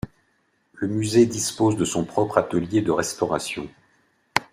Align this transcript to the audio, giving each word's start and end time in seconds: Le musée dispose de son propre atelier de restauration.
Le 0.73 0.87
musée 0.87 1.27
dispose 1.27 1.77
de 1.77 1.85
son 1.85 2.05
propre 2.05 2.39
atelier 2.39 2.81
de 2.81 2.89
restauration. 2.89 3.69